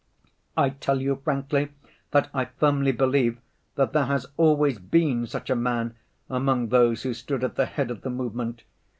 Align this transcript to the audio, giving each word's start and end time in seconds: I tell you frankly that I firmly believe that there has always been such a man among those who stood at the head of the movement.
I 0.57 0.71
tell 0.71 0.99
you 0.99 1.17
frankly 1.23 1.69
that 2.09 2.31
I 2.33 2.45
firmly 2.45 2.91
believe 2.91 3.37
that 3.75 3.93
there 3.93 4.05
has 4.07 4.25
always 4.35 4.79
been 4.79 5.27
such 5.27 5.51
a 5.51 5.55
man 5.55 5.93
among 6.27 6.69
those 6.69 7.03
who 7.03 7.13
stood 7.13 7.43
at 7.43 7.53
the 7.53 7.67
head 7.67 7.91
of 7.91 8.01
the 8.01 8.09
movement. 8.09 8.63